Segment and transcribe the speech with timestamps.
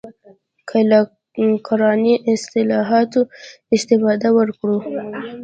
[0.69, 0.99] که له
[1.67, 3.21] قراني اصطلاحاتو
[3.75, 4.77] استفاده وکړو.